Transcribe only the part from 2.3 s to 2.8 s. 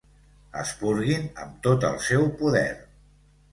poder.